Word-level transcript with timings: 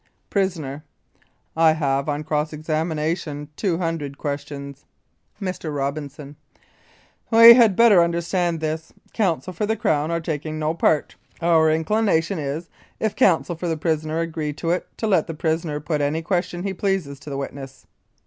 PRISONER: 0.31 0.83
I 1.55 1.73
have 1.73 2.09
on 2.09 2.23
cross 2.23 2.53
examination 2.53 3.49
200 3.55 4.17
ques 4.17 4.47
tions. 4.47 4.85
Mr. 5.39 5.71
ROBINSON: 5.71 6.37
We 7.29 7.53
had 7.53 7.75
better 7.75 8.01
understand 8.03 8.61
this. 8.61 8.91
Counsel 9.13 9.53
for 9.53 9.67
the 9.67 9.75
Crown 9.75 10.09
are 10.09 10.19
taking 10.19 10.57
no 10.57 10.73
part. 10.73 11.17
Our 11.39 11.69
inclination 11.69 12.39
is, 12.39 12.67
if 12.99 13.15
counsel 13.15 13.53
for 13.55 13.67
the 13.67 13.77
prisoner 13.77 14.21
agree 14.21 14.53
to 14.53 14.71
it, 14.71 14.87
to 14.97 15.05
let 15.05 15.27
the 15.27 15.35
prisoner 15.35 15.79
put 15.79 16.01
any 16.01 16.23
questions 16.23 16.65
he 16.65 16.73
pleases 16.73 17.19
to 17.19 17.29
the 17.29 17.37
witness. 17.37 17.85